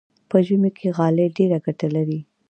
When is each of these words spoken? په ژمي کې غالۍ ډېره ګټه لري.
په 0.29 0.37
ژمي 0.45 0.71
کې 0.77 0.87
غالۍ 0.97 1.27
ډېره 1.37 1.57
ګټه 1.65 1.87
لري. 1.95 2.19